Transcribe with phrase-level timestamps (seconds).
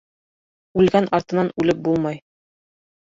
[0.83, 2.17] Үлгән артынан үлеп булмай.